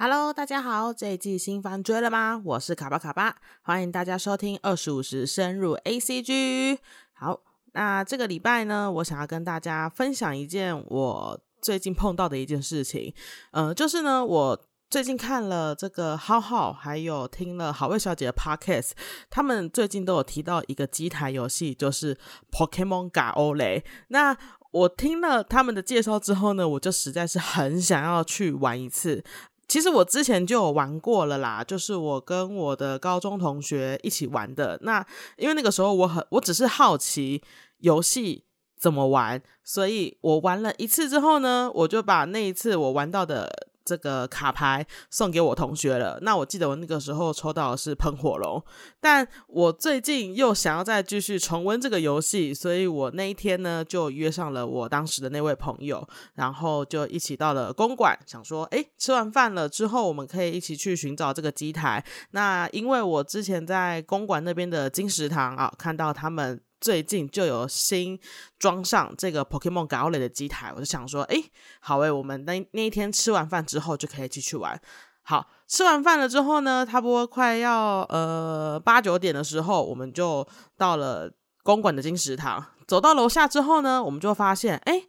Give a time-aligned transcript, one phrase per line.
[0.00, 2.40] Hello，大家好，这一季新番追了吗？
[2.44, 6.78] 我是卡巴卡巴，欢迎大家收听二十五时深入 A C G。
[7.14, 7.40] 好，
[7.72, 13.12] 那这个礼拜呢，我想要跟大家分享一件我最近碰到的一件事情，
[13.50, 18.92] 呃，就是呢，我最近看了这个浩浩，还有听了好味小姐的 Podcast，
[19.28, 22.16] 他们最近都有提到一个机台游戏，就是
[22.52, 23.84] Pokemon Go 欧雷。
[24.10, 24.38] 那
[24.70, 29.24] 我听了他们的介绍之后呢，我就实在是很想要去玩一次。
[29.68, 34.78] 其实我之前就有玩过了啦，就是我跟我的高中同学一起玩的。
[34.82, 37.42] 那因为那个时候我很，我只是好奇
[37.78, 38.44] 游戏
[38.76, 43.67] 怎么玩，所以我玩了一次之后呢，我就把那一次我玩到的。
[43.88, 46.18] 这个卡牌送给我同学了。
[46.20, 48.62] 那我记得我那个时候抽到的是喷火龙，
[49.00, 62.04] 但我最近又想要再继续重温这个游戏，所以我那一天呢就约上了我当时的那位朋友，然后就一起到了公馆，想说，哎，吃完饭了之后，我们可以一起去寻找这个机台。
[62.32, 66.60] 那因为我之前在公馆那边的金石堂啊，看到他们。
[66.80, 68.18] 最近就有新
[68.58, 71.42] 装上这个 Pokemon Go 类的机台，我就想说，哎，
[71.80, 74.80] 好诶，我们那那一天吃完饭之后就可以继续玩。
[75.22, 81.30] 好，吃完饭了之后呢，差不多快要呃八九点的时候，我们就到了
[81.62, 82.64] 公馆的金石堂。
[82.86, 85.02] 走到楼下之后呢，我们就发现，哎，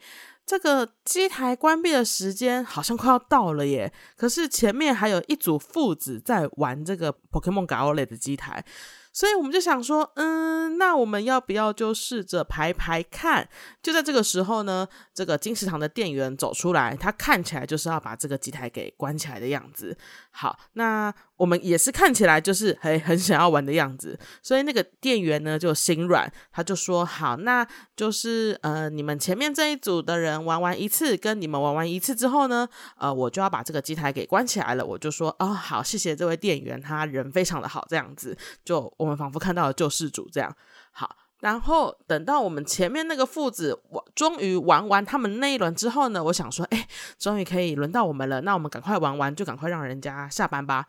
[0.46, 3.94] 这个机台关闭的时间好像快要到了耶。
[4.18, 8.66] 可是前面还有一组父子在玩这个 Pokemon Go 类的机台。
[9.12, 13.48] 所以我们就想说，嗯，那我们要不要就试着排排看？
[13.82, 19.98] 就在这个时候呢，这个金石堂的店员走出来，他看起来就是要把这个机台给关起来的样子。
[20.32, 21.14] 好，那。
[21.40, 32.68] 我们也是看起来就是很很想要玩的样子，所以那个店员呢就心软，他就说好，那就是呃你们前面这一组的人玩完一次，跟你们玩完一次之后呢，
[32.98, 34.86] 呃我就要把这个机台给关起来了。
[34.86, 40.54] 我就说哦好，谢谢这位店员，他人非常的好，这样子就我们仿佛看到了救世主这样。
[40.92, 46.86] 好，然后等到我们前面那个父子我终于玩完他们那一轮之后呢，我想说，哎，
[47.18, 50.86] 终于可以轮到我们了，那我们赶快玩完就赶快让人家下班吧。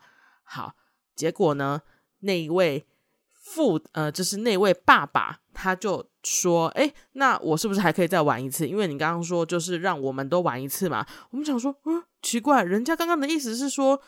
[0.53, 0.75] 好，
[1.15, 1.81] 结果呢？
[2.19, 2.85] 那一位
[3.31, 8.67] 父呃，就是那位爸爸，他就说：“哎，那我是不是还可以再玩一次？
[8.67, 14.01] 因为你刚刚说就是让我们都玩一次嘛。”我们想说，嗯，奇怪，人家刚刚的意思是说，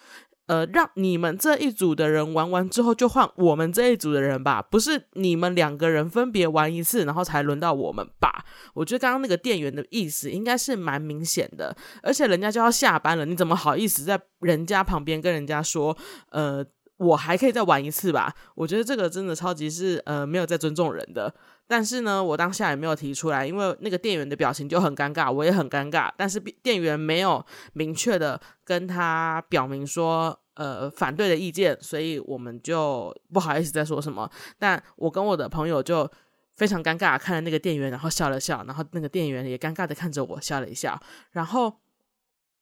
[0.48, 8.46] 呃，让你们这一组的人玩完之后，就换我们这一组的人吧，不是你们两个人分别玩一次，然后才轮到我们吧？
[8.74, 15.98] 我觉得刚刚那个店员的意思应该是蛮明显的，而且人家就要下班了，你怎么好意思在人家旁边跟人家说，
[16.32, 16.66] 呃？
[16.98, 21.34] 我还可以再玩一次吧，我觉得这个真的超级是呃没有在尊重人的。
[21.66, 26.12] 但是呢，我当下也没有提出来，因为那个店员的表情就很尴尬，我也很尴尬。
[26.16, 27.44] 但是店员没有
[27.74, 34.30] 明确的跟他表明说呃反对的意见，所以我们就不好意思再说什么。
[34.60, 36.10] 但我跟我的朋友就
[36.56, 41.02] 非常尴尬，看了那个店员，然后笑了笑，然后那个店员也尴尬的看着我笑了一笑，
[41.32, 41.83] 然后。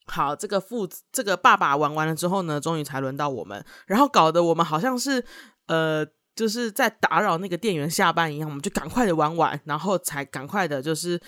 [0.06, 5.24] 好，这个父这个爸爸玩完了之后呢，终于才轮到我们，然后搞得我们好像是
[5.66, 6.04] 呃，
[6.34, 11.20] 就是在打扰那个店员下班一样，我们就赶快的玩完，然后才赶快的，就是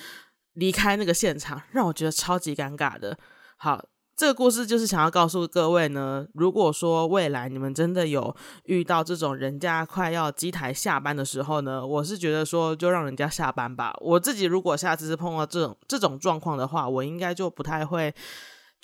[0.55, 3.17] 离开那个现场，让我觉得超级尴尬的。
[3.57, 3.83] 好，
[4.17, 13.95] 这个故事就是想要告诉各位呢，如果说未来你们真的有遇到这种人家快要机台下班的时候呢，我是觉得说就让人家下班吧。
[14.01, 18.12] 我自己如果下次是碰到这种这种状况的话，我应该就不太会。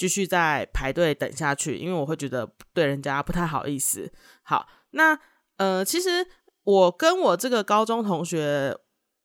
[0.01, 4.11] 继续在排队等下去，因为我会觉得对人家不太好意思。
[4.43, 5.19] 好，那
[5.59, 6.27] 呃，其实
[6.65, 8.75] 我跟我这个高中同学，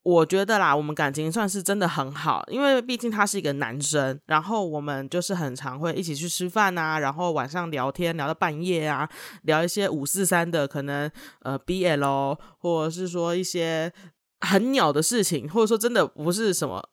[0.03, 9.09] 我觉得啦，我们感情算是真的很好，因为毕竟他是一个男生，然后我们就是很常会一起去吃饭啊，然后晚上聊天聊到半夜啊，
[9.44, 11.09] 聊一些五四三的可能
[11.44, 13.94] 呃 BL，或者是说一些
[14.41, 16.90] 很鸟的事情，或者说真的不是什么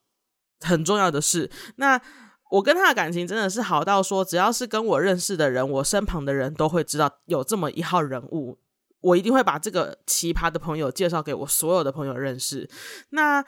[0.61, 2.01] 很重要的事，那。
[2.53, 8.59] 我跟他的感情真的是好到说，只要是跟我认识的人，我身旁的人都会知道有这么一号人物，
[9.01, 12.69] 我一定会把这个奇葩的朋友介绍给我所有的朋友认识。
[13.11, 13.43] 那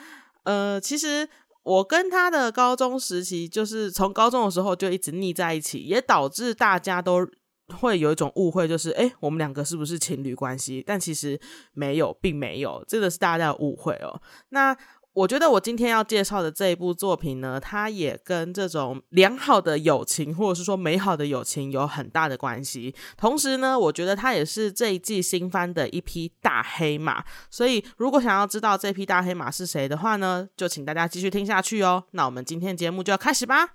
[0.44, 1.28] 呃，其实
[1.64, 7.28] 我跟他的高中时期，就是从高中的时候就一直腻在一起，也导致大家都
[7.76, 10.82] 会有一种误会，就是哎，我们两个是不是情侣关系？
[10.86, 11.38] 但其实
[11.74, 14.22] 没有，并没有，这个是大家的误会哦。
[14.48, 14.74] 那。
[15.14, 22.92] 我觉得我今天要介绍的这一部作品呢，它也跟这种良好的友情，或者是说美好的友情有很大的关系。
[23.16, 27.24] 同时呢，我觉得它也是这一季新番的一匹大黑马。
[27.48, 32.02] 所以，如果想要知道这匹大黑马是谁的话呢，就请大家继续听下去哦。
[32.10, 33.74] 那我们今天节目就要开始吧。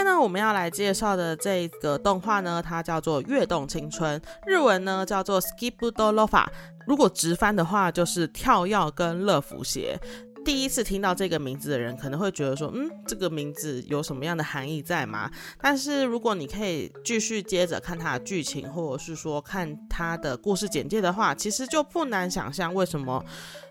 [0.00, 6.52] 今天呢，我们要来介绍的这个动画呢，它叫做《跃动青春》，日文呢叫做 Skip d o l o f a
[6.86, 10.00] 如果直翻的话就是跳跃跟乐福鞋。
[10.42, 15.30] 第一次听到这个名字的人可能会觉得说，嗯，这个名字有什么样的含义在吗？
[15.60, 23.22] 但是如果你可以继续接着看它的剧情，或者是说看它的故事简介的话，其实就不难想象为什么。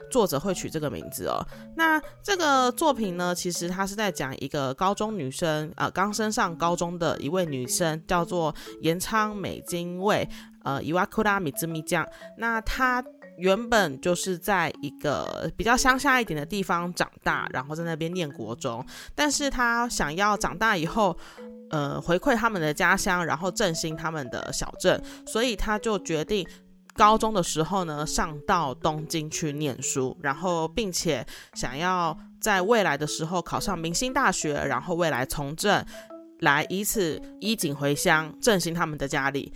[0.09, 1.45] 作者会取这个名字哦。
[1.75, 10.27] 那这个作品呢，其实它是在讲一个高中女生，呃，刚升上高中的一位女生，叫做岩仓美津卫，
[10.63, 12.05] 呃，伊瓦库拉米兹米酱。
[12.37, 13.03] 那她
[13.37, 18.85] 原本就是在一个比较乡下一点的地方长大，然后在那边念国中。
[19.15, 21.17] 但是她想要长大以后，
[21.69, 26.45] 呃，回馈他们的家乡，然后振兴他们的小镇，所以她就决定。
[26.95, 35.85] 高中的时候呢，上到东京去念书，然后并且想要在未来的时候考上明星大学，然后未来从政，
[36.39, 39.53] 来以此衣锦回乡，振兴他们的家里。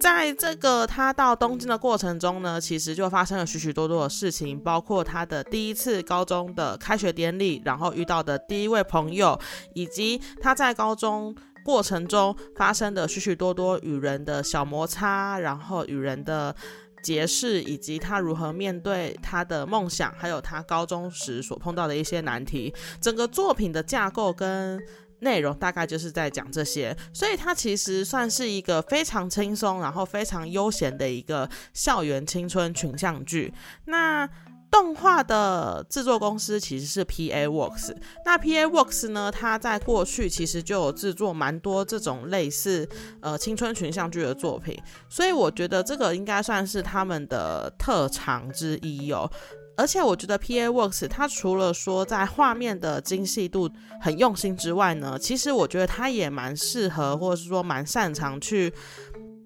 [0.00, 9.38] 在这个他到东京的过程中呢，其实就发生了许许多多的事情，包括他的第一次高中的开学典礼，然后遇到的第一位朋友，
[9.74, 11.34] 以及他在高中。
[11.64, 16.54] 过程中发生的许许多多与人的小摩擦，然后与人的
[17.02, 22.72] 结识，以及他如何面对他的梦想，还有他高中时所碰到的一些难题。
[23.00, 24.80] 整个作品的架构跟
[25.20, 33.52] 内容大概就是在讲这些，所以它其实算是一个非常轻松，然后非常悠闲的一个校园青春群像剧。
[33.86, 34.28] 那
[34.74, 37.94] 动画的制作公司其实是 P A Works。
[38.24, 39.30] 那 P A Works 呢？
[39.30, 42.88] 它在过去其实就有制作蛮多这种类似
[43.20, 44.76] 呃青春群像剧的作品，
[45.08, 49.30] 所以我觉得这个应该算是他们的特长之一哦。
[49.76, 58.74] 而且我觉得 P A Works 它除了说在画面的精细度很用心之外呢，其实我觉得它也蛮适合，或者是说蛮擅长去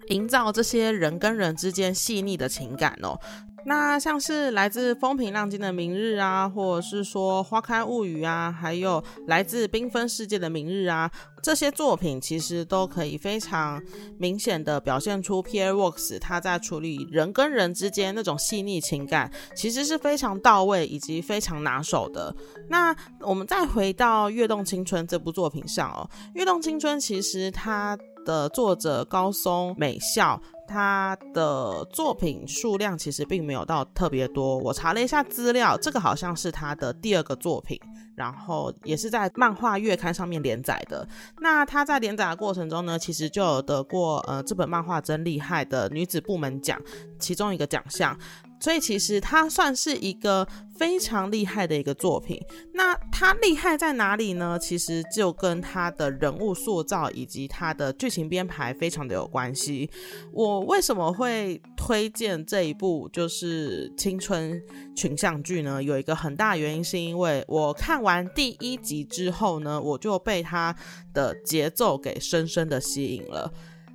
[0.07, 3.19] 营造这些人跟人之间细腻的情感哦。
[3.65, 11.11] 那像是来自风平浪静的明日啊，或者是说花开物语啊，还有来自缤纷世界的明日啊，
[11.43, 13.81] 这些作品其实都可以非常
[14.17, 22.33] 明显的表现出 Pier Works 他在处理人跟人之间那种细腻情感，其实是非常到位以及非常拿手的。
[22.69, 30.41] 那我们再回到《跃动青春》这部作品上哦，《跃动青春》其实它的作者高松美孝。
[30.71, 37.75] 他的作品数量其实并没有到特别多，我查了一下资料，这个好像是他的第二个作品，
[38.15, 41.07] 然后也是在漫画月刊上面连载的。
[41.39, 46.79] 那他在连载的过程中呢，其实就有得过呃这本漫画真厉害的女子部门奖
[47.17, 48.15] 其中一个奖项。
[48.59, 50.47] 所以其实它算是一个
[50.77, 52.39] 非常厉害的一个作品。
[52.73, 54.57] 那它厉害在哪里呢？
[54.59, 59.89] 其实就跟它的人物塑造以及它的剧情编排非常的有关系。
[60.33, 64.61] 我为什么会推荐这一部就是青春
[64.95, 65.81] 群像剧呢？
[65.81, 70.75] 有一个很大原因是因为我看完第一集之后呢，我就被它
[71.13, 73.51] 的节奏给深深的吸引了。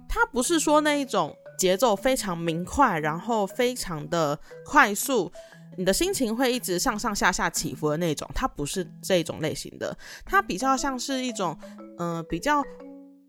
[0.08, 1.36] 它不是说那一种。
[1.58, 5.30] 节奏非常明快，然后非常的快速，
[5.76, 8.28] 你的心情会一直上上下下起伏的那种。
[8.34, 11.56] 它不是这种类型的，它比较像是一种，
[11.98, 12.62] 嗯，比较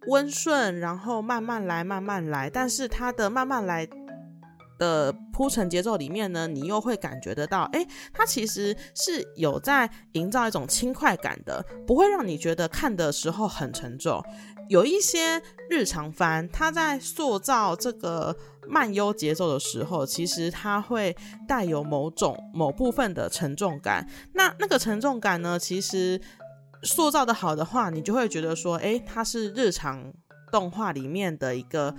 [0.07, 2.49] 温顺，然后慢慢来，慢慢来。
[2.49, 3.87] 但是它的慢慢来
[4.77, 14.23] 的铺陈节奏里面呢，你又会感觉得到，哎，它其实是有在营造一种轻快感的，不会让你觉得看的时候很沉重。
[14.67, 18.35] 有一些日常番，它在塑造这个
[18.67, 21.15] 慢悠节奏的时候，其实它会
[21.47, 24.07] 带有某种某部分的沉重感。
[24.33, 26.19] 那那个沉重感呢，其实
[26.83, 30.11] 塑造的好的话，你就会觉得说，诶，它是日常
[30.51, 31.93] 动画里面的一个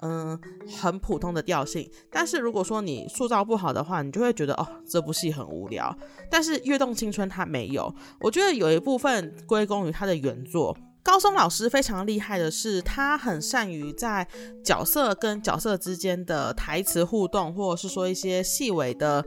[0.00, 0.38] 嗯
[0.80, 1.90] 很普通的调性。
[2.10, 5.96] 但是如果说你塑造不好的话，你就会觉得哦，这部戏很无聊。
[6.30, 10.76] 但是《跃动青春》它没有，我觉得有一部分归功于它的原作。
[11.02, 14.26] 高松老师非常厉害的是，他很善于在
[14.64, 19.24] 角色跟角色之间的台词互动，或者是说一些细微的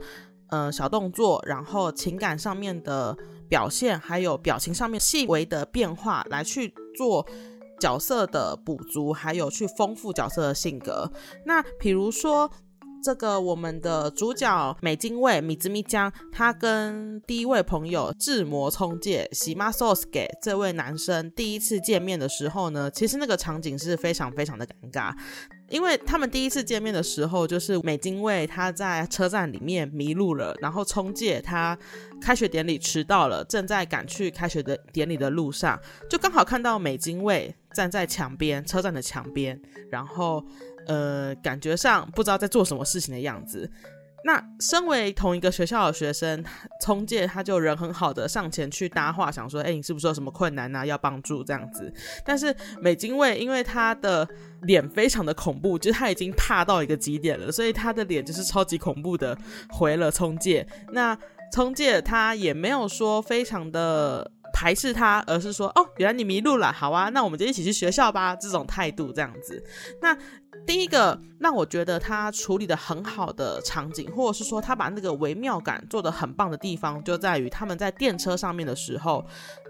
[0.48, 3.16] 呃小动作，然后情感上面的
[3.48, 7.26] 表现，还有表情上面细微的变化，来去做
[7.78, 11.10] 角色的补足，还有去丰富角色的性格。
[11.44, 12.50] 那比如说。
[13.06, 25.14] 这个我们的主角美津卫米兹米江，他跟第一位朋友智魔聪介喜马索斯给这位男生第一次见面的时候呢，其实那个场景是非常非常的尴尬。
[25.68, 31.78] 因为他们第一次见面的时候，就是美津卫他在车站里面迷路了，然后冲介他
[32.20, 35.78] 开学典礼迟到了，正在赶去开学的典礼的路上，
[36.10, 39.60] 就刚好看到美津卫站在墙边，车站的墙边，
[39.90, 40.44] 然后
[40.86, 43.70] 呃，感觉上不知道在做什么事情的样子。
[44.24, 46.44] 那身为同一个学校的学生，
[46.80, 50.84] 聪介他就人很好的上前去搭话，想说：“哎，你是不是有什么困难啊？
[50.84, 51.92] 要帮助这样子。”
[52.26, 54.28] 但是美津卫因为他的
[54.62, 59.38] 脸非常的恐怖，就是他已经怕到一个极点了，所以他的脸就是超级恐怖的
[59.70, 60.66] 回了聪介。
[60.90, 61.16] 那
[61.52, 69.62] 聪介他也没有说非常的排斥他，而是说：“哦，原来你迷路了，好啊，那我们就一起去学校吧。”这种态度这样子。
[70.00, 70.16] 那
[70.66, 79.22] 第一个让我觉得他处理的很好的场景，或者是说他把那个微妙感做的很棒的地方，就在于他们在电车上面的时候，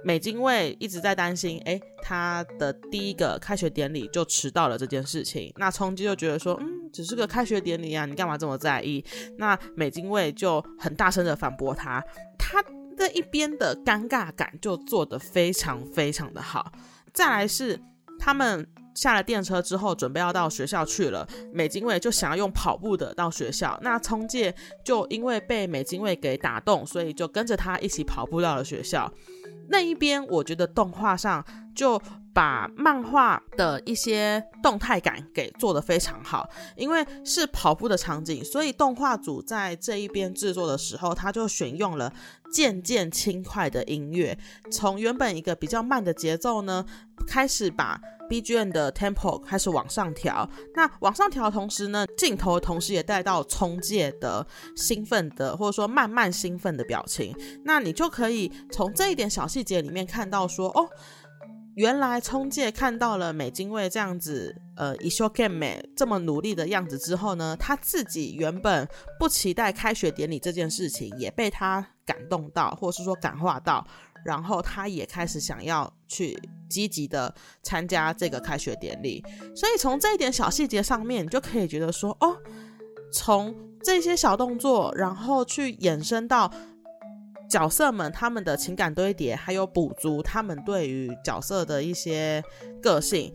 [0.04, 5.52] 美津卫一直在担心，哎，他的第一个开学典礼就迟到了这件事情。
[5.56, 9.04] 那冲击就觉得说，嗯，只是个开学典礼啊，你干嘛这么在意？
[9.36, 12.00] 那美津卫就很大声的反驳他，
[12.38, 12.62] 他
[13.06, 16.72] 这一边的尴尬感就做得非常非常的好。
[17.12, 17.80] 再来是
[18.18, 18.66] 他们。
[18.96, 21.28] 下了电车之后，准备要到学校去了。
[21.52, 29.12] 美津卫就想要用跑步的到学校，那聪介就因为被美津卫给打动，所以就跟着他一起跑步到了学校。
[29.68, 31.44] 那一边，我觉得动画上
[31.74, 32.00] 就
[32.32, 42.12] 把漫画的一些动态感给做得非常好，因为是跑步的场景，所以动画组在这一边制作的时候，他就选用了
[42.52, 44.38] 渐渐轻快的音乐，
[44.70, 46.84] 从原本一个比较慢的节奏呢，
[47.26, 48.00] 开始把。
[48.28, 60.88] BGM 的 tempo 开始往上调，那往上调的同时呢，镜头同时也带到冲介的兴奋的或者说慢慢兴奋的表情，那你就可以从这一点小细节里面看到说，哦，
[61.74, 73.86] 原来冲介看到了美津卫这样子，呃，一秀 game 美这么努力的样子之后呢，他自己原本不期待开学典礼这件事情，也被他感动到，或者是说感化到。
[74.26, 76.36] 然后他也开始想要去
[76.68, 82.36] 积极的参加这个开学典礼，所以从这一点小细节上面，你就可以觉得说，哦，
[83.12, 86.52] 从这些小动作，然后去衍生到
[87.48, 92.42] 角色们他们的情感堆叠，还有补足他们对于角色的一些
[92.82, 93.32] 个性，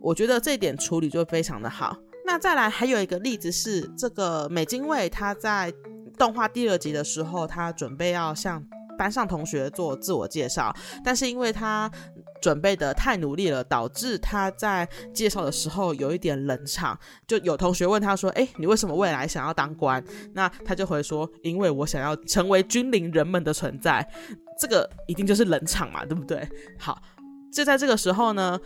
[0.00, 1.94] 我觉得这一点处理就非常的好。
[2.24, 5.70] 那再来还有一个例子是，这个美津卫他在
[6.16, 8.64] 动画第二集的时候，他准备要向。
[9.00, 10.70] 班上同学做自我介绍，
[11.02, 11.90] 但是因为他
[12.42, 16.98] 准备的太努力了，导致他在介绍的时候有一点冷场。
[17.26, 20.04] 就有同学问他说：“哎，你为什么未来想要当官？”
[20.36, 24.06] 那他就回说：“因为我想要成为君临人们的存在。”
[24.60, 26.46] 这个一定就是冷场嘛，对不对？
[26.78, 27.00] 好，
[27.50, 28.60] 就在这个时候呢。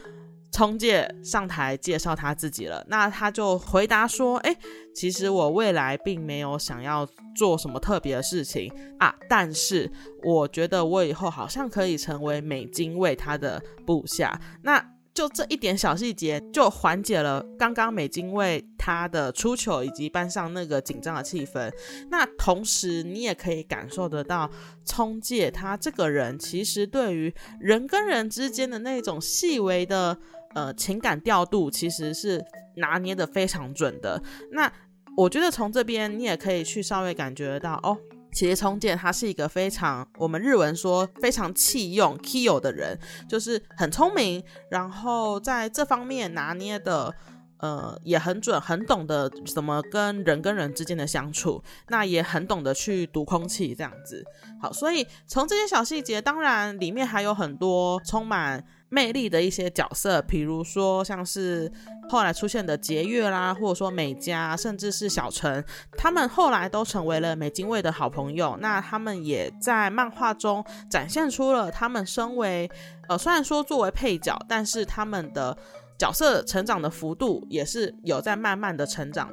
[0.54, 4.56] 冲介上台介绍他自己了，那他就回答说：“哎，
[4.94, 9.90] 其实我未来并没有想要做什么特别的事情啊，但是
[10.22, 14.40] 我觉得我以后好像可以成为美津卫他的部下。
[14.62, 14.80] 那
[15.12, 21.68] 就这一点小细节，就缓解了刚刚美津卫他的出糗以及班上那个紧张的气氛。
[22.10, 24.48] 那同时，你也可以感受得到，
[24.84, 30.16] 冲介他这个人其实对于人跟人之间的那种细微的。”
[30.54, 32.44] 呃，情感调度其实是
[32.76, 34.22] 拿捏的非常准的。
[34.52, 34.72] 那
[35.16, 37.96] 我觉得从这边你也可以去稍微感觉到哦，
[38.32, 47.14] 其实冲介他是一个非常我们日文说非常器用 kiyo 的人，就是很聪明，然后在这方面拿捏的
[47.58, 54.24] 呃也很准，很懂得怎么跟人跟人之间的相处，那也很懂得去读空气这样子。
[54.60, 58.64] 好，所以从这些小细节，当然里面还有很多充满。
[58.88, 61.70] 魅力的一些角色，比如说像是
[62.08, 65.64] 后来出现的捷月啦，或者说美嘉，甚至是小陈，
[65.96, 68.56] 他们后来都成为了美津卫的好朋友。
[68.60, 72.70] 那他们也在漫画中展现出了他们身为
[73.08, 75.56] 呃，虽然说作为配角，但是他们的
[75.98, 79.28] 角色成长的幅度也是有在慢慢的成长。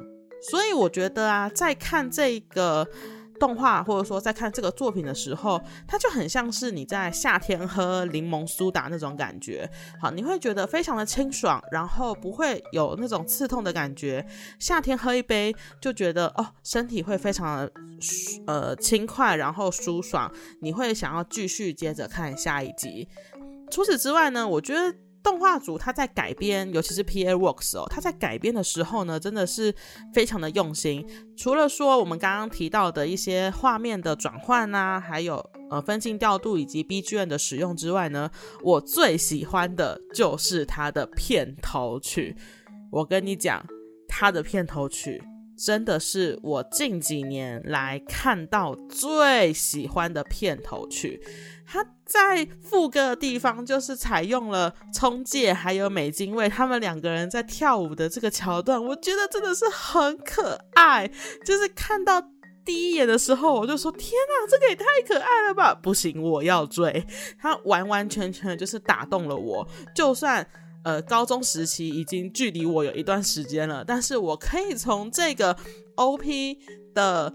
[0.50, 2.88] 所以我觉得啊，在看这个。
[3.42, 9.68] 动画或者说在看这个作品的时候，它就很像是你在夏天喝柠檬苏打那种感觉。
[10.00, 14.24] 好，你会觉得非常的清爽，然后不会有那种刺痛的感觉。
[14.60, 17.72] 夏天喝一杯就觉得哦，身体会非常的
[18.46, 20.32] 呃轻快，然后舒爽。
[20.60, 23.08] 你会想要继续接着看下一集。
[23.72, 24.94] 除此之外呢，我觉得。
[25.22, 29.74] 动画组他在改编，尤其是 P A Works 哦，他在改编的时候呢，真的是
[30.12, 31.06] 非常的用心。
[31.36, 38.30] 除了说我们刚刚提到的一些画面的转换啊，还有呃分镜调度以及 B G M 的使用之外呢，
[38.62, 42.36] 我最喜欢的就是它的片头曲。
[42.90, 43.64] 我跟你讲。
[44.14, 45.22] 他的片头曲
[45.64, 51.22] 真的是我近几年来看到最喜欢的片头曲。
[51.64, 61.08] 他在副歌的地方就是采用了冲介还有美津卫他们两个人在跳舞的这个桥段，我觉得真的是很可爱。
[61.46, 62.20] 就是看到
[62.64, 67.06] 第一眼的时候，我就说：“天哪，这个也太可爱了吧！”不行，我要追。
[67.40, 69.66] 他完完全全就是打动了我。
[69.94, 70.46] 就算
[70.84, 75.56] 呃高中时期已经距离我有一段时间了，但是我可以从这个
[75.96, 76.58] OP
[76.94, 77.32] 的。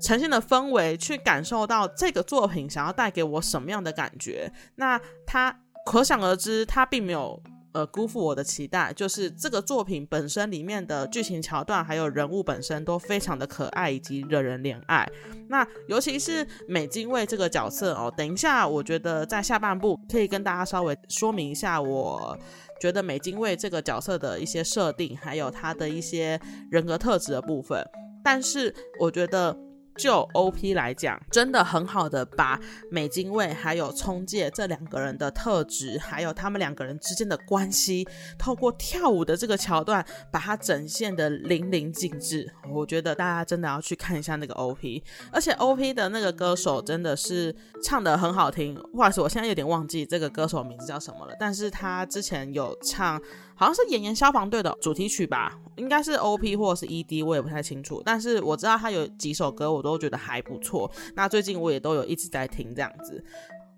[0.00, 4.52] 呈现的氛围，去感受到这个作品想要带给我什么样的感觉。
[4.74, 7.40] 那它可想而知，它并没有
[7.74, 8.90] 呃辜负我的期待。
[8.94, 15.06] 就是这个作品本身里面的剧情桥段，还有人物本身都非常的可爱以及惹人怜爱。
[15.48, 22.34] 那尤其是美津卫这个角色哦，等一下我觉得在下半部可以跟大家稍微说明一下，我
[22.80, 26.40] 觉得美津卫这个角色的一些设定，还有他的一些
[26.70, 27.86] 人格特质的部分。
[28.24, 29.54] 但是我觉得。
[29.96, 32.58] 就 OP 来讲，真的很好的把
[32.90, 38.06] 美津卫还有冲介这两个人的特质，还有他们两个人之间的关系，
[38.38, 42.52] 透过跳舞的这个桥段，把它展现的淋漓尽致。
[42.70, 48.76] 我觉得大家真的要去看一下那个 OP，而且 OP 的那个歌手真的是唱的很好听。
[48.94, 53.20] 话说，我现在有点忘记这个歌手名字叫什么了，但是他之前有唱。
[53.54, 58.02] 好像是演员消防队的主题曲吧，应该是 O P 或者是 E D，我也不太清楚。
[58.04, 60.90] 但是我知道他有几首歌，我都觉得还不错。
[61.14, 63.24] 那最近我也都有一直在听这样子，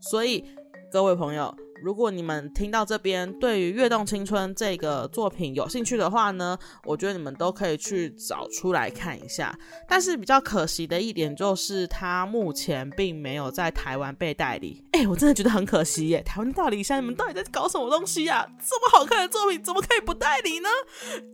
[0.00, 0.44] 所以
[0.90, 1.54] 各位朋友。
[1.82, 9.56] 如果你们听到这边对于《跃动青春》这个作品有兴趣的话呢，我觉得你们都可以去找出来看一下。
[9.86, 14.82] 但是比较可惜的一点就是，它目前并没有在台湾被代理。
[14.92, 16.22] 哎，我真的觉得很可惜耶！
[16.22, 18.46] 台湾代理商，你们到底在搞什么东西呀？
[18.58, 20.68] 这么好看的作品，怎么可以不代理呢？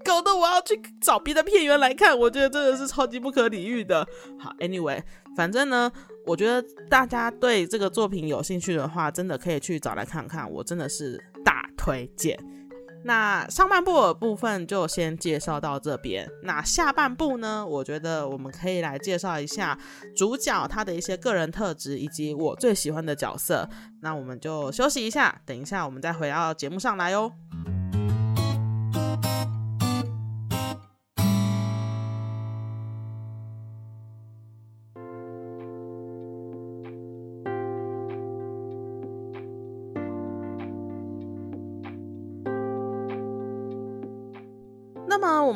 [0.05, 4.07] 搞得我要去找别的片源来看，我觉得真的是超级不可理喻的。
[4.39, 5.03] 好，Anyway，
[5.37, 5.93] 反正呢。
[6.27, 12.39] 我觉得大家对这个作品有兴趣的话，真的可以去找来看看，我真的是大推荐。
[13.05, 19.77] 那上半部的部分就先介绍到这边，那下半部呢，我觉得我们可以来介绍一下
[20.15, 23.69] 主角他的一些个人特质，以及我最喜欢的角色。
[24.01, 27.33] 那我们就休息一下，等一下我们再回到节目上来哦。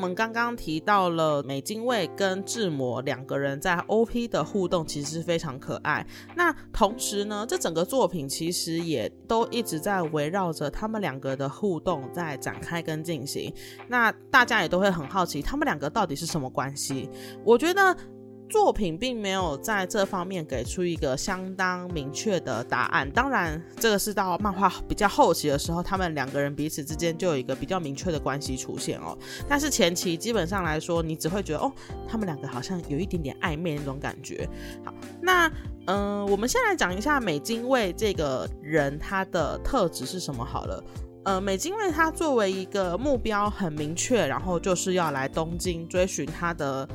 [0.06, 6.06] 们刚刚提到了美津卫跟志摩两个人在 OP 的互动，其实是非常可爱。
[6.34, 13.52] 那同时呢，这整个作品其实也都一直在围绕着他们两个的互动在展开跟进行。
[13.88, 17.10] 那大家也都会很好奇，他们两个到底是什么关系？
[17.44, 17.96] 我觉得。
[18.48, 23.10] 作品并没有在这方面给出一个相当明确的答案。
[23.10, 29.16] 当然，这个是到漫画比较后期的时候，他们两个人彼此之间就有一个比较明确的关系出现哦。
[29.48, 31.72] 但是前期基本上来说，你只会觉得哦，
[32.08, 34.48] 他们两个好像有一点点暧昧那种感觉。
[34.84, 35.50] 好，那
[35.86, 40.84] 嗯，我们先来讲一下美津卫这个人他的特质是什么好了。
[41.24, 46.88] 呃，美津卫他作为一个目标很明确，然后就是要来东京追寻他的。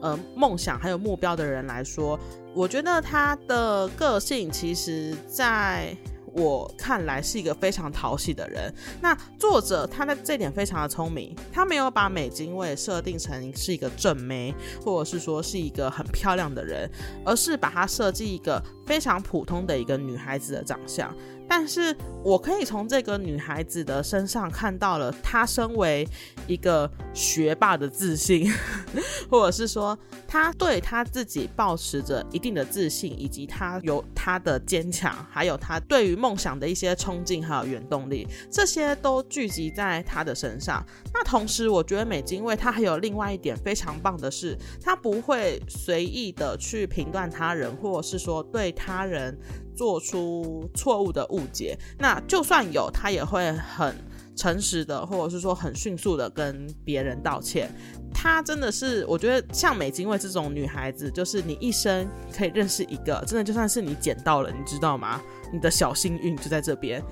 [0.00, 2.18] 呃，梦想还有目标的人来说，
[2.54, 5.96] 我觉得他的个性其实在
[6.32, 8.70] 我看来是一个非常讨喜的人。
[9.00, 14.54] 那作者他的这点非常的聪明，他没有把美津卫设定成是一个正妹，
[14.84, 16.90] 或者是说是一个很漂亮的人，
[17.24, 21.10] 而是把他设计一个非常普通的一个女孩子的长相。
[21.48, 26.06] 但是我可以从这个女孩子的身上看到了她身为
[26.46, 28.50] 一个学霸的自信，
[29.30, 40.84] 或者是说她对她自己保持着一定的自信，以及她有她的坚强，还有她对于梦想的一些冲劲还有原动力，这些都聚集在她的身上。
[41.14, 49.38] 那同时，我觉得美津卫她还有另外一点非常棒的是，她不会随意的去评断他人，或者是说对他人。
[49.76, 53.94] 做出错误的误解，那就算有，他也会很
[54.34, 57.70] 诚实的，或者是说很迅速的跟别人道歉。
[58.12, 65.20] 他真的是，我觉得像美津卫这种女孩子，就是你一生可以认识一个，真的就算是你捡到了，你知道吗？
[65.52, 67.02] 你的小幸运就在这边。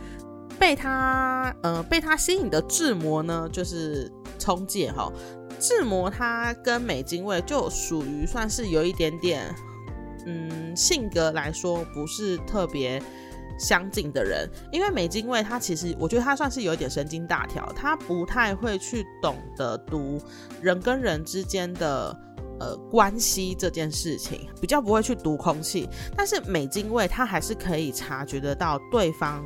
[0.58, 5.12] 被他呃被他吸引的智魔呢，就是冲介哈。
[5.58, 9.54] 智魔他跟美津卫就属于算是有一点点。
[10.26, 13.02] 嗯，性格来说不是特别
[13.58, 20.20] 相近的人，因为美津卫他其实我觉得他算是有一点神经大条，他不太会去懂得读
[20.60, 22.16] 人跟人之间的
[22.58, 25.88] 呃关系这件事情，比较不会去读空气。
[26.16, 29.44] 但是美津卫他还是可以察觉得到对方。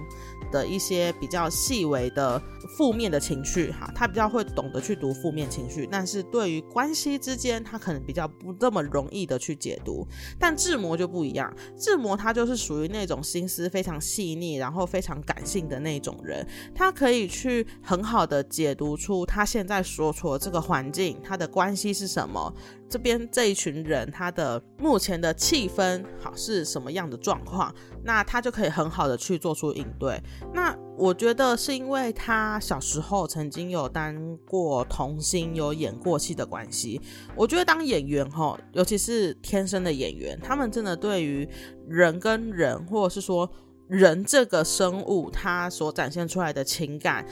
[0.50, 2.40] 的一些比较细微的
[2.76, 10.06] 负面的情绪，哈，他比较会懂得去读负面情绪，但是对于关系之间，他可能比较不这么容易的去解读。
[10.38, 22.52] 但智魔就不一样，智魔他就是属于那种心思非常细腻，然后非常感性的那种人，他可以去很好的解读出他现在所处的这个环境，他的关系是什么。
[22.88, 27.74] 这边这一群人，他的目前的气氛好是什么样的状况？
[28.02, 30.20] 那他就可以很好的去做出应对。
[30.54, 37.00] 那我觉得是因为他小时候曾经有当过童星，有演过戏的关系。
[37.36, 41.48] 我觉得当演员哈，尤其是天生的演员，他们真的对于
[41.86, 43.48] 人跟人，或者是说
[43.86, 47.24] 人这个生物，他所展现出来的情感。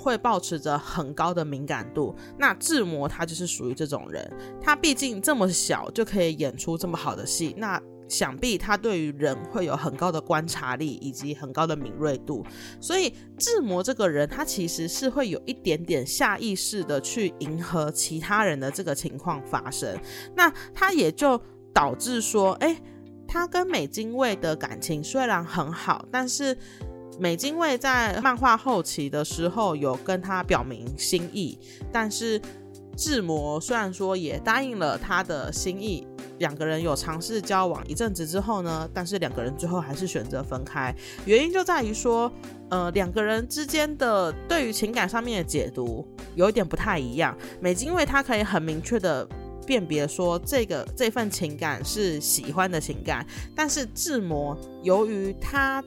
[0.00, 12.44] 会保持着很高的敏感度，那志摩他就是属于这种人，他毕竟这么小就可以演出这么好的戏，那想必他对于人会有很高的观察力以及很高的敏锐度，
[12.80, 19.96] 所以志摩这个人他其实是会有一点点下意识的去迎合其他人的这个情况发生，
[20.34, 21.40] 那他也就
[21.74, 22.76] 导致说，哎，
[23.28, 26.56] 他跟美津卫的感情虽然很好，但是。
[27.20, 31.58] 美津卫在漫画后期的时候有跟他表明心意，
[31.92, 32.40] 但是
[32.96, 36.06] 志摩虽然说也答应了他的心意，
[36.38, 40.94] 两个人有尝试交往一阵子之后呢，但是两个人最后还是选择分开，
[41.26, 42.32] 原因就在于说，
[42.70, 46.06] 呃，两个人之间的对于情感上面的解读
[46.36, 47.36] 有一点不太一样。
[47.60, 49.28] 美津卫他可以很明确的
[49.66, 55.84] 辨别说这个这份情感是喜欢的情感，但是志摩由于他。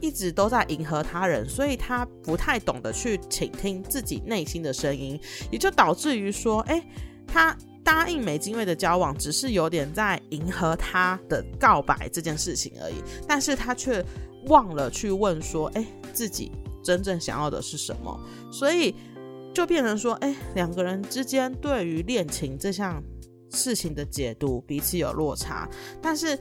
[0.00, 6.82] 一直都在迎合他人，所以他不太懂得去倾听自己内心的声音，也就导致于说，哎，
[7.26, 12.94] 他答应美金卫的交往，只是有点在迎合他的告白这件事情而已，
[13.28, 14.04] 但是他却
[14.46, 16.50] 忘了去问说，哎，自己
[16.82, 18.94] 真正想要的是什么，所以
[19.54, 23.02] 就变成说，哎，两个人之间对于恋情这项
[23.50, 25.68] 事情的解读彼此有落差，
[26.00, 26.38] 但是。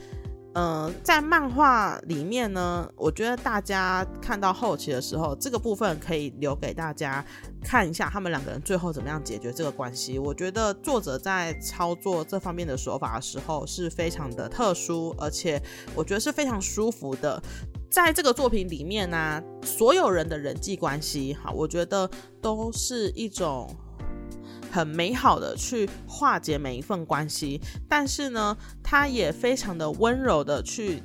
[0.54, 7.24] 嗯，在漫画里面呢，我觉得大家看到后期的时候，这个部分可以留给大家
[7.64, 10.18] 看一下，他们两个人最后怎么样解决这个关系。
[10.18, 15.62] 我觉得作者在操作这方面的手法的时候是非常的特殊，而且
[15.94, 17.42] 我觉得是非常舒服的。
[17.92, 22.10] 在这个作品里面呢，所有人的人际关系，哈，我觉得
[22.42, 23.70] 都是一种。
[24.72, 31.02] 很美好的去化解每一份关系，但是呢，他也非常的温柔的去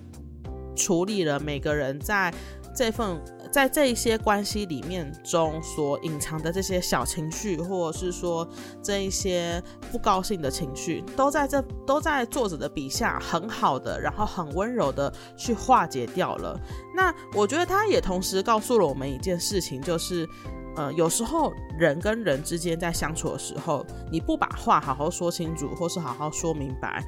[0.77, 2.33] 处理了每个人在
[2.77, 3.21] 这份
[3.53, 8.47] 在这一些关系里面中所隐藏的这些小情绪，或者是说
[8.83, 16.61] 这一些不高兴的情绪，都在这都在作者的笔下很好的，然后很温柔的去化解掉了。
[16.97, 20.29] 那我觉得他也同时告诉了我们一件事情，就是。
[20.77, 27.05] 呃，有时候人跟人之间在相处的时候，你不把话好好说清楚，或是好好说明白，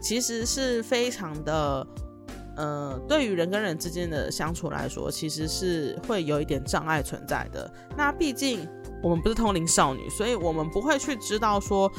[0.00, 1.86] 其实是非常的，
[2.56, 7.70] 呃，对于人跟人之间的相处来说，其实是会有一点障碍存在的。
[7.96, 8.66] 那毕竟
[9.02, 11.90] 我们不是通灵少女，所以我们不会去知道说，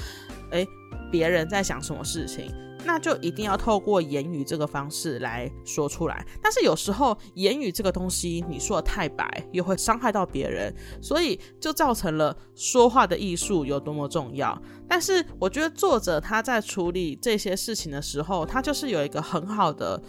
[0.51, 0.65] 哎，
[1.11, 2.51] 别人在想什么事情。
[2.83, 14.59] 那就一定要透过言语这个方式来说出来，但是有时候言语这个东西你说的太白，又会伤害到别人，所以就造成了说话的艺术有多么重要。
[14.87, 20.01] 但是我觉得作者他在处理这些事情的时候，他就是有一个很好的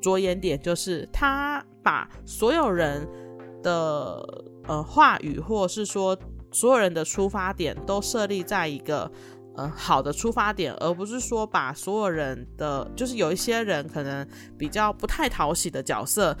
[0.00, 3.08] 着眼点，就是他把所有人
[3.62, 6.18] 的呃话语，或者是说
[6.50, 9.10] 所有人的出发点，都设立在一个。
[9.56, 14.26] 呃，好的出发点，而不是说把所有人的，就是有一些人可能
[14.58, 16.36] 比较不太讨喜的角色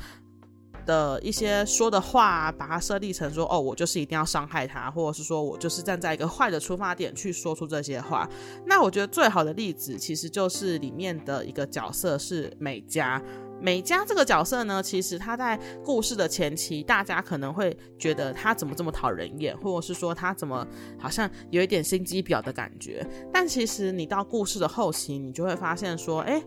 [0.84, 8.28] 的一些说的话，把它设立成说，哦，我就是一定要伤害他，或者是说我就是站在一个坏的出发点去说出这些话。
[8.66, 13.20] 那我觉得最好的例子，其实就是里面的一个角色是美嘉。
[13.58, 20.66] 美嘉这个角色呢，其实他在故事的前期，大家可能会觉得他怎么这么讨人厌，或者是说他怎么
[20.98, 23.04] 好像有一点心机婊的感觉。
[23.32, 26.40] 但其实你到故事的后期，你就会发现说，哎，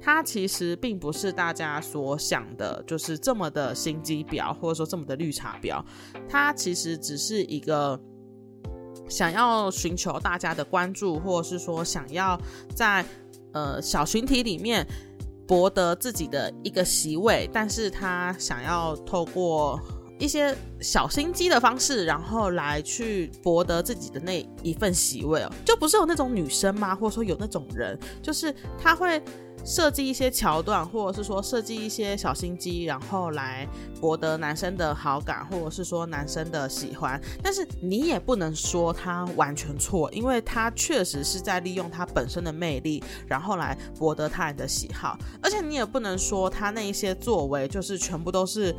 [0.00, 5.82] 他其实并不是大家所想的，就是这么的心机婊，或者说这么的绿茶婊。
[6.28, 7.98] 他其实只是一个
[9.08, 12.38] 想要寻求大家的关注，或者是说想要
[12.74, 13.04] 在
[13.52, 14.84] 呃小群体里面。
[15.46, 19.80] 博得自己的一个席位，但是他想要透过
[20.18, 26.94] 一些小心机的方式，然后来去博得自己的那一份席位哦，就不是有那种女生吗？
[26.94, 29.22] 或者说有那种人，就是他会。
[29.64, 33.66] 设计一些桥段，或者是说设计一些小心机，然后来
[34.00, 37.20] 博得男生的好感，或者是说男生的喜欢。
[37.42, 45.18] 但是你也不能说他完全错，因为他确实是在利用他本身的魅力，然后来博得他人的喜好。
[45.42, 48.72] 而且你也不能说他那一些作为就是全部都是，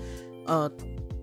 [0.46, 0.72] 呃，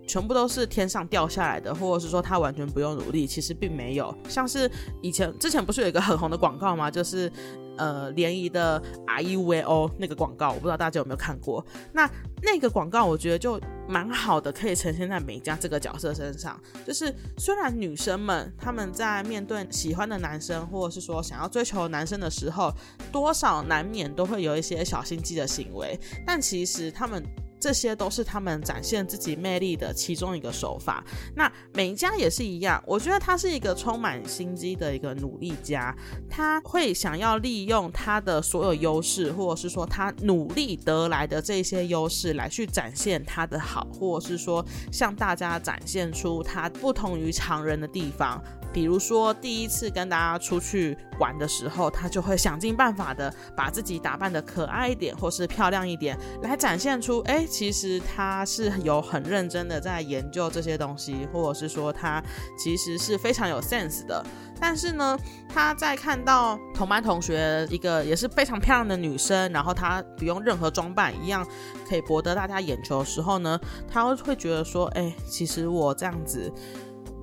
[0.07, 3.27] 全部都是天上掉下来的，或者是说他完全不用努力。
[3.27, 4.71] 其实并没有，像是
[5.03, 6.91] 以前之前不是有一个很红的广告吗？
[6.91, 7.31] 就是。
[7.77, 11.67] 呃，联谊的 R U V O 那个广告，我不知道大家有没有看过。
[11.93, 12.09] 那
[12.41, 16.57] 那个广告，我觉得就蛮好的，可以呈现在美嘉这个角色身上。
[16.87, 22.73] 就是虽然女生们她们在面对喜欢的男生，或者是说想要追求男生的时候，
[23.11, 27.25] 多少难免都会有一些小心机的行为，但其实他们。
[27.65, 31.03] 这些都是他们展现自己魅力的其中一个手法。
[31.35, 35.97] 那美嘉也是一样，我觉得他是一个充满心机的一个努力家，
[36.29, 48.39] 他会想要利用他的所有优势，或者是说他努力得来的这些优势来去展现他的好，或者是说向大家展现出他不同于常人的地方。
[48.75, 62.21] 比如说，第一次跟大家出去玩的时候，他就会想尽办法的把自己打扮的可爱一点，或是漂亮一点，来展现出，哎，其实他是有很认真的在研究这些东西，或者是说他
[62.59, 64.27] 其实是非常有 sense 的。
[64.61, 65.17] 但是呢，
[65.49, 71.47] 他在看到同班同学一个也是非常漂亮的女生，然后她不用任何装扮，一样
[71.89, 76.53] 可以博得大家眼球的时候呢，他会觉得说，哎，其实我这样子，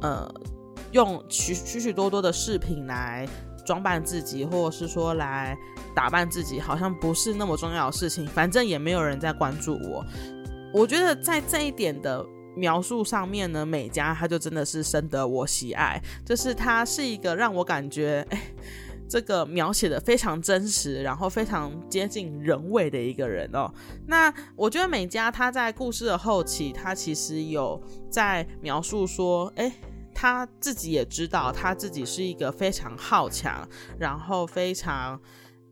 [0.02, 0.32] 呃。
[0.92, 3.28] 用许许许多多的饰品来
[3.66, 5.58] 装扮自己，或者是说来
[5.96, 8.26] 打扮自己，好像不是那么重要的事情。
[8.28, 10.04] 反正也没有人在关注我。
[10.74, 12.26] 我觉得在这一点的
[12.56, 16.02] 描述上面呢，美嘉她就真的是深得我喜爱。
[16.26, 18.42] 就是她是一个让我感觉，哎，
[19.08, 23.72] 这个描写的非常真实，然后非常接近人味的一个人哦。
[24.08, 29.72] 那我觉得美嘉她在故事的后期，她其实有在描述说，哎。
[30.14, 33.68] 他自己也知道，他自己是一个非常好强，
[34.00, 35.20] 然后非常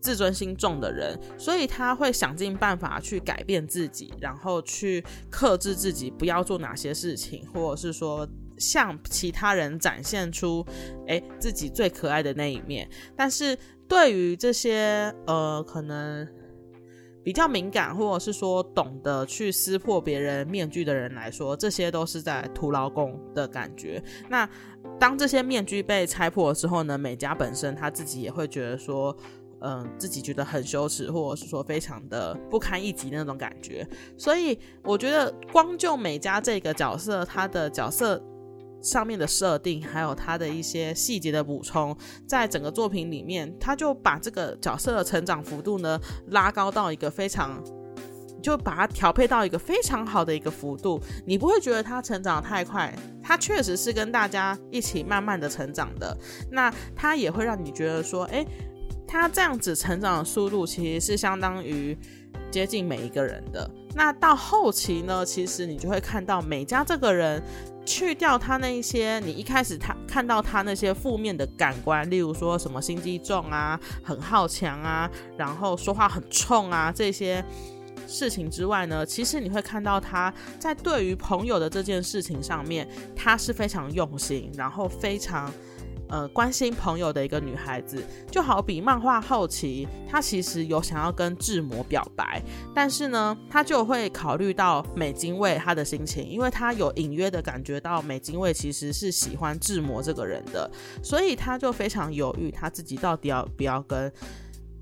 [0.02, 10.66] 自尊心重的人，所以他会想尽办法去改变自己，然后去克制自己，不要做哪些事情，或者是说向其他人展现出，
[11.08, 12.90] 哎，自己最可爱的那一面。
[13.16, 16.28] 但是对于这些呃，可能。
[17.30, 24.04] 比较敏感，或者是说懂得去撕破别人面具的人来说，这些都是在徒劳功的感觉。
[24.28, 24.50] 那
[25.00, 26.98] 当这些面具被拆破之后呢？
[26.98, 29.16] 美嘉本身他自己也会觉得说，
[29.62, 33.88] 嗯，自己觉得很羞耻，或者是说非常的不堪一击那种感觉。
[34.18, 38.20] 所以我觉得，光就美嘉这个角色，他的角色。
[38.82, 47.62] 上面的设定，还有他的一些细节的补充，在整个作品里面，他就把这个角色的成长幅度呢拉高到一个非常，
[48.42, 51.02] 就把它调配到一个非常好的一个幅度。
[51.26, 56.18] 你不会觉得他成长太快，他确实是跟大家一起慢慢的成长的。
[56.52, 58.46] 那他也会让你觉得说，哎，
[59.06, 61.98] 他这样子成长的速度其实是相当于
[62.50, 63.70] 接近每一个人的。
[63.94, 67.42] 那到后期呢，其实你就会看到美嘉这个人。
[67.86, 77.44] 去掉他那一些，你一开始他看到他那些负面的感官，例如说什么心机重啊、很好强啊，然后说话很冲啊这些
[78.06, 85.52] 事情之外呢，其实你会看到他在对于朋友的这件事情上面，他是非常用心，然后非常。
[86.10, 92.42] 呃，关心朋友的一个女孩子，就好比漫画后期，她其实有想要跟志摩表白，
[92.74, 100.70] 但是呢，她就会考虑到美津卫她的心情，因为她有隐约的感觉到美津卫其实是喜欢志摩这个人的，
[101.04, 104.12] 所以她就非常犹豫，她自己到底要不要跟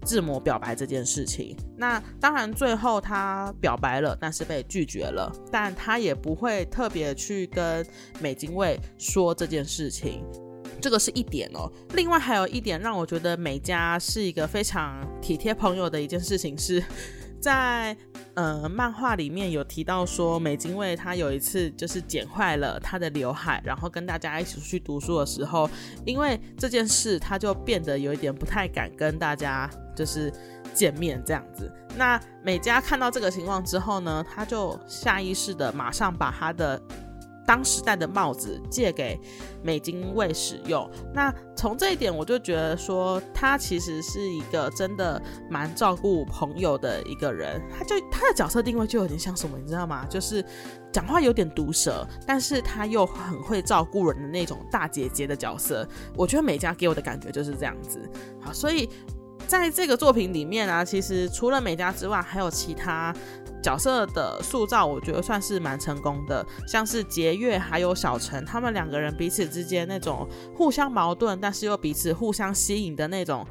[0.05, 1.57] 志摩表白这件事情。
[1.75, 7.85] 那当然，最后她表白了，但是被拒绝了，但她也不会特别去跟
[8.21, 10.23] 美津卫说这件事情。
[10.79, 16.83] 这个是一点哦，另外还有一点让我觉得美嘉是一个非常体贴朋友的一件事情，是
[17.39, 17.95] 在
[18.35, 25.69] 呃漫画里面有提到说，美津卫他有一次就是剪坏了他的刘海，然后跟大家一起出去读书的时候，
[26.05, 30.31] 因为这件事他就变得有一点不太敢跟大家就是
[30.73, 31.71] 见面这样子。
[31.95, 36.81] 那美嘉看到这个情况之后呢，他就下意识的马上把他的。
[37.47, 39.17] 当时戴的帽子借给
[39.63, 40.87] 美津卫使用。
[41.13, 47.61] 那从这一点，我就觉得说，他其实是一个真的蛮照顾朋友的一个人。
[47.71, 50.05] 他就他的角色定位就有点像什么，你知道吗？
[50.09, 50.43] 就是
[50.91, 55.87] 讲话有点毒舌，但是他又很会照顾人的那种大姐姐的角色。
[56.17, 57.97] 我觉得美嘉给我的感觉就是这样子。
[58.41, 58.89] 好，所以
[59.47, 63.15] 在这个作品里面啊，其实除了美嘉之外，还有其他。
[63.67, 70.25] 角色的塑造，我觉得算是蛮成功的，像是杰月还有小陈，他们两个人彼此之间那种
[70.55, 73.45] 互相矛盾，但是又彼此互相吸引的那种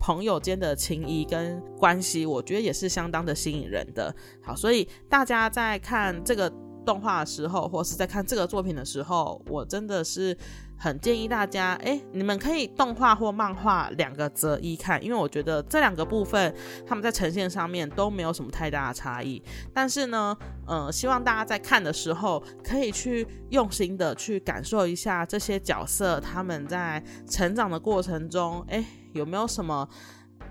[0.00, 4.14] 朋友间的情谊跟关系，我觉得也是相当的吸引人的。
[4.42, 6.50] 好，所以大家在看这个
[6.86, 10.34] 动画的时候，或是在看这个作品的时候，我真的是。
[10.78, 16.54] 很建议大家，哎，你们可以动画或漫画两个择一看，因为我觉得这两个部分
[16.86, 19.42] 他们在呈现上面都没有什么太大的差异。
[19.74, 20.36] 但是呢，
[20.68, 29.88] 呃，希望大家在看的时候可以去用心的去感受一下这些角色他们在成长的过程中，哎，有没有什么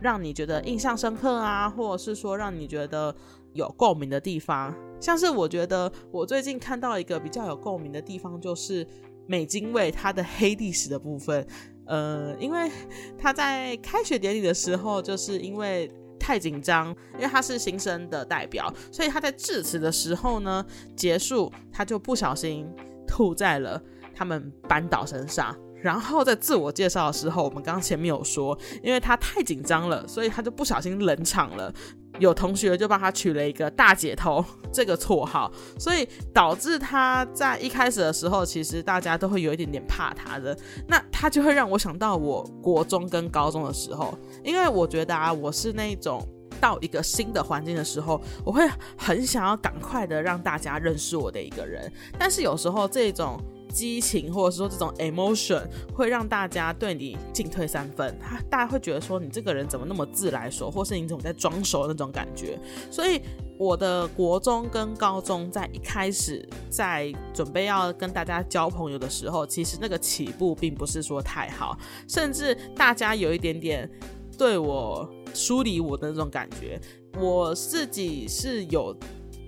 [0.02, 3.16] 让你觉得印象深刻啊，或者是说让你觉得
[3.54, 4.76] 有共鸣的地方？
[5.00, 8.86] 像是我觉得我最近看到一个比较有共鸣的地方，就是。
[9.28, 11.46] 美津卫他的黑历史的部分，
[11.86, 12.72] 呃，因为
[13.18, 22.68] 他在开学典礼的时候，就是因为太紧张，因为他是新生的代表，所以他在致辞的时候呢，结束他就不小心
[23.08, 23.82] 吐在了
[24.16, 25.56] 他们班导身上。
[25.80, 31.72] 然后在自我介绍的时候，我们刚刚前面有说，因为他太紧张了，所以他就不小心冷场了。
[32.20, 40.58] 有同学就帮他取了一个“大姐头” 这个绰号，所以导致他在一开始的时候，其实大家都会有一点点怕他的。
[40.88, 46.22] 那他就会让我想到我国中跟高中的时候，因为我觉得啊，我是那种
[46.60, 51.92] 到一个新的环境的时候，我会很想要赶快的让大家认识我的一个人。
[52.20, 53.40] 但是有时候这种。
[53.68, 55.62] 激情或者是说这种 emotion
[55.94, 62.60] 会让大家对你进退三分，他大家会觉得说你这个人怎么那么自来熟，或是你怎么在装熟那种感觉。
[62.90, 63.22] 所以
[63.58, 71.78] 我的国中跟高中在一开始在准备要跟大家交朋友的时候，其实那个起步并不是说太好，
[72.08, 73.90] 甚至大家有一点点
[74.38, 76.80] 对我疏离我的那种感觉。
[77.20, 78.96] 我自己是有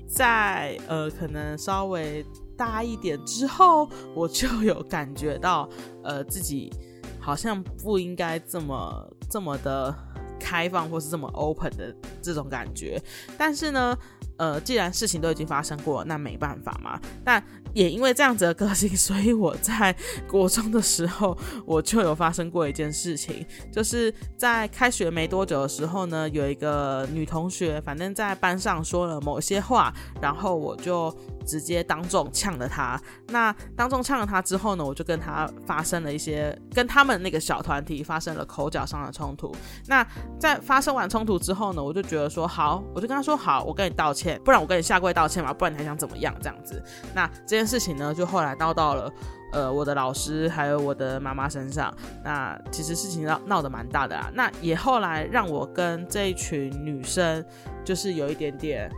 [0.08, 2.25] 在呃，可能稍微。
[2.60, 5.69] 大一点之后，我就有感觉到，
[6.04, 6.69] 呃，自己
[7.17, 9.95] 好像不应该这么这么的
[10.38, 13.02] 开放，或是这么 open 的这种感觉。
[13.38, 13.98] 但是呢，
[14.39, 16.99] 呃，既然事情都已经发生过，那没办法嘛。
[17.23, 19.95] 但也因为这样子的个性，所以我在
[20.28, 31.15] 国中的时候，我就有发生过一件事情，就是在开学没多久的时候呢，有一个女同学，反正在班上说了某些话，然后我就。
[31.47, 33.02] 直接当众呛了他。
[33.30, 39.52] 那当众呛了他之后呢，我就跟他发生了一些跟他们那个小团体发生了口角上的冲突。
[39.88, 40.06] 那
[40.38, 46.36] 在发生完冲突之后呢，我就觉得说好，我就跟他说好，我跟你道歉，不然我跟你下跪道歉嘛，不然你还想怎么样？
[46.42, 46.82] 这样子。
[47.15, 49.12] 那这件事情呢，就后来闹到了
[49.54, 51.94] 呃我的老师还有我的妈妈身上。
[52.24, 54.30] 那其实事情闹闹得蛮大的啊。
[54.34, 57.44] 那也后来让我跟这一群女生
[57.84, 58.92] 就是有一点点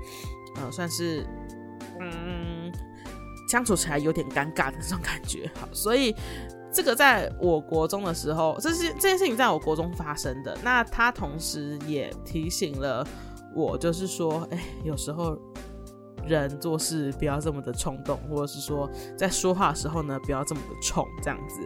[0.58, 1.26] 呃算是。
[2.04, 2.72] 嗯，
[3.48, 5.48] 相处起来有点尴尬的那种感觉。
[5.60, 6.16] 好，所以
[6.74, 10.58] 这个在我国中的时候，这是这件事情在我国中发生的。
[10.64, 13.06] 那他同时也提醒了
[13.56, 15.38] 我，就是说，哎，有时候
[16.26, 21.62] 人做事不要这么的冲动，或者是说在说话的时候呢，不要这么的冲，这样子。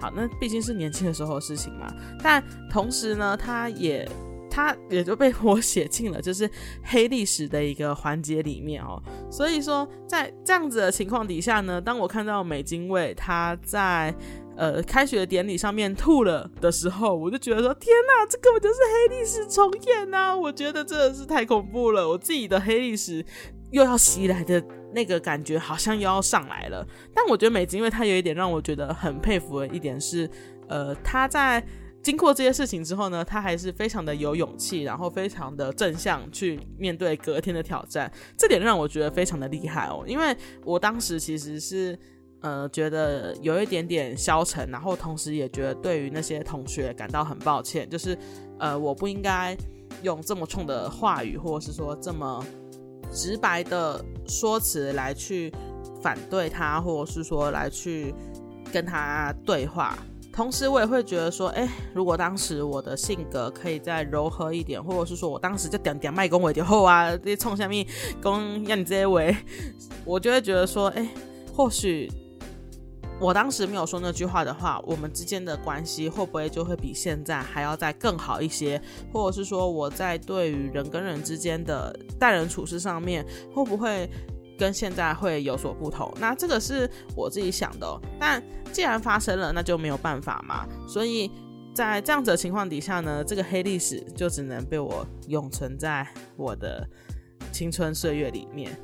[0.00, 1.92] 好，那毕竟是年轻的时候的事情嘛。
[2.22, 4.08] 但同时呢，他也。
[4.52, 6.50] 他也就被我写进了就是
[6.82, 9.00] 黑历史的一个环节里面哦，
[9.30, 14.12] 所以说在这样子的情况底下呢，当我看到美津卫他在
[14.60, 20.36] 呃开学典礼上面吐了的时候，我就觉得说天哪，这根本就是黑历史重演呐！
[20.36, 23.24] 我觉得真的是太恐怖了，我自己的黑历史
[23.70, 26.86] 又要袭来的那个感觉好像又要上来了。
[27.14, 30.30] 但我觉得美津，因为他有一点让我觉得很佩服的一点是，
[30.68, 31.64] 呃，他在。
[32.02, 40.02] 经过这些事情之后呢，他还是非常的有勇气，然后非常的正向去面对隔天的挑战，这点让我觉得非常的厉害哦。
[40.06, 41.98] 因为我当时其实是
[42.40, 48.16] 呃觉得有一点点消沉，然后同时也觉得对于那些同学感到很抱歉，就是
[48.58, 49.56] 呃我不应该
[50.02, 52.44] 用这么冲的话语，或者是说这么
[53.12, 55.52] 直白的说辞来去
[56.02, 58.14] 反对他，或者是说来去
[58.72, 59.98] 跟他对话。
[60.32, 67.84] 同时，我也会觉得说，哎，如果当时我的性格可以再柔和一点，或者是说我当时就点点麦公伟点后啊，这些冲下面
[68.22, 69.36] 公让你这些为，
[70.06, 71.06] 我就会觉得说，哎，
[71.52, 72.08] 或许
[73.20, 78.80] 我当时没有说那句话的话，我们之间的关系会不会就会比现在还要再更好一些？
[79.12, 84.08] 或者是说我在对于人跟人之间的待人处事上面，会不会
[84.58, 86.10] 跟现在会有所不同？
[86.18, 88.00] 那这个是我自己想的。
[88.18, 88.42] 但
[88.72, 90.66] 既然发生了，那就没有办法嘛。
[90.88, 91.30] 所以
[91.74, 96.06] 在这样子的情况底下呢，这个黑历史就只能被我永存在
[96.36, 96.88] 我的
[97.52, 98.74] 青春岁月里面。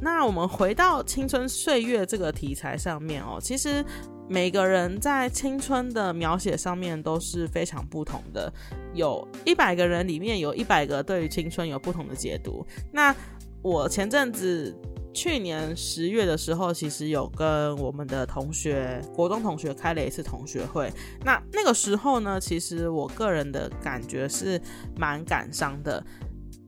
[0.00, 3.84] 那我们回到青春岁月这个题材上面哦，其实
[4.28, 8.52] 每个人在青春的描写上面都是非常不同的，
[8.94, 12.64] 有一百个人里面有一百个对于青春有不同的解读。
[12.92, 13.14] 那
[13.62, 14.72] 我前阵子
[15.12, 20.92] 去年十月的时候，其实有跟我们的同学国中同学开了一次同学会。
[21.24, 24.60] 那那个时候呢，其实我个人的感觉是
[24.96, 26.04] 蛮感伤的。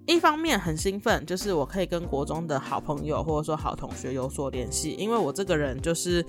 [0.07, 6.25] 一方面很兴奋，就是我可以跟国中的好朋友或者说好同学有所联系，因为我这个人就是，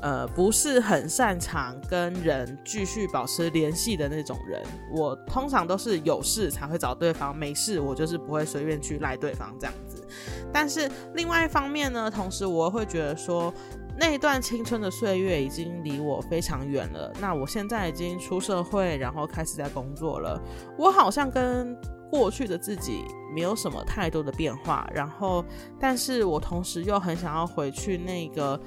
[0.00, 4.62] 呃，不是很擅长跟人继续保持联系的那种人。
[4.92, 10.06] 我通常都是有事才会找对方，没事我就是不会随便去赖对方这样子。
[10.52, 13.52] 但是另外一方面呢，同时我会觉得说，
[13.98, 17.12] 那段青春的岁月已经离我非常远了。
[17.20, 20.40] 那我现在已经出社会，然后开始在工作了，
[20.78, 21.76] 我好像跟。
[22.10, 25.44] 过去的自己没有什么太多的变化，然后，
[25.80, 28.60] 但是我同时又很想要回去那个，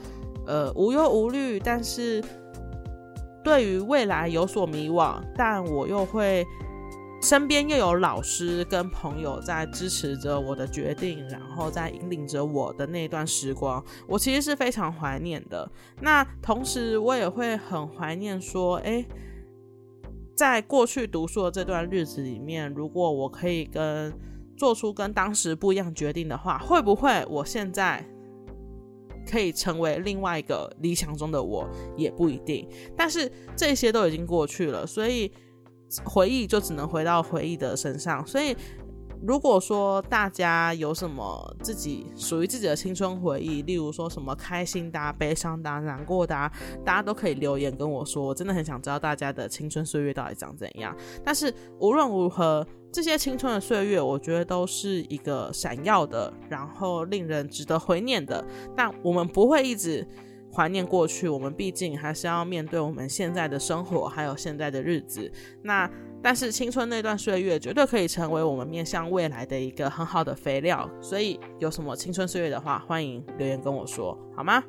[0.46, 2.24] 呃，无忧无虑，但是
[3.44, 6.46] 对于未来有所迷惘，但我又会
[7.22, 15.70] 身边又有老师跟朋友在支持着我的决定，然后在引领着我的那段时光，我其实是非常怀念的。
[16.02, 19.06] 那同时，我也会很怀念说，哎。
[20.38, 24.14] 在过去读书的这段日子里面，如果我可以跟
[24.56, 28.06] 做出跟当时不一样决定的话，会不会我现在
[29.28, 31.68] 可以成为另外一个理想中的我，
[31.98, 32.70] 也不一定。
[32.96, 35.32] 但是这些都已经过去了，所以
[36.06, 38.26] 回忆就只能回到回忆的身上。
[38.28, 38.56] 所以。
[39.26, 46.34] 如果说大家有什么自己属于自己的青春回忆，例如说什么开心的、悲伤的、难过的，
[46.86, 48.24] 大家都可以留言跟我说。
[48.24, 50.96] 我真的很想知道大家的青春岁月到底长怎样。
[51.24, 58.46] 但是无论如何，这些青春的岁月，我觉得都是一个闪耀的，然后令人值得怀念的。
[58.76, 60.08] 但我们不会一直
[60.54, 65.32] 怀念过去，我们毕竟还是要面对我们现在的生活，还有现在的日子。
[65.64, 65.90] 那。
[66.22, 74.64] 但是青春那段岁月绝对可以成为我们面向未来的一个很好的肥料，所以有什么青春岁月的话，欢迎留言跟我说，好吗？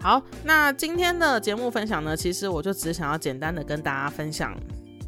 [0.00, 4.54] 好，那今天的节目分享呢，其实我就只想要简单的跟大家分享。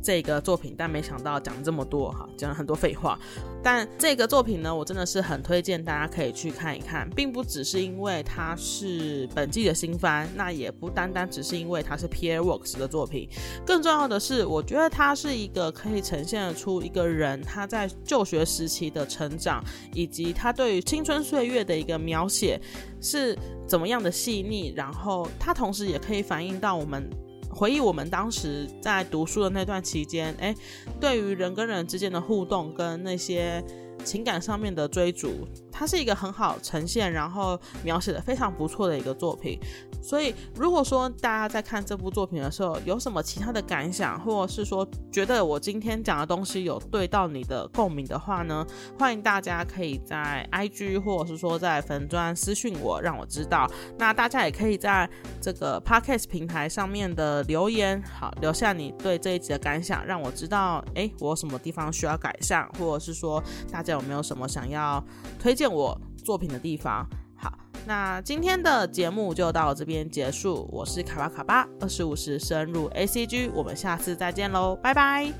[0.06, 3.18] 这个作品，但没想到讲这么多哈，讲了很多废话。
[3.60, 13.28] 但这个作品呢，我真的是很推荐大家可以去看一看，并不只是因为它是本季的新番，那也不单单只是因为它是 Pierre Works 的作品，
[13.66, 19.60] 更重要的是，我觉得它是一个可以呈现出一个人他在就学时期的成长，
[19.92, 22.60] 以及他对于青春岁月的一个描写
[23.00, 23.36] 是
[23.66, 27.10] 怎么样的细腻，然后它同时也可以反映到我们。
[27.56, 30.54] 回忆我们当时在读书的那段期间，哎，
[31.00, 33.64] 对于人跟人之间的互动跟那些
[34.04, 35.48] 情感上面的追逐，
[35.78, 39.58] 它是一个很好呈现，然后描写的非常不错的一个作品。
[40.02, 48.64] 所以，如果说大家在看这部作品的时候有什么其他的感想，或者是说觉得我今天讲的东西有对到你的共鸣的话呢，
[48.98, 53.68] 欢迎大家可以在 IG 或者是说在粉砖私讯我，让我知道。
[53.98, 55.08] 那大家也可以在
[55.40, 65.02] 这个 Podcast 平台上面的留言，好留下你对这一集的感想，让我知道，哎，我有什么地方需要改善，或者是说大家有没有什么想要
[65.38, 67.06] 推荐我作品的地方。
[67.36, 67.52] 好
[67.86, 75.32] 那今天的节目就到这边结束，我是卡巴卡巴，二十五时深入 A C G，我们下次再见喽，拜拜。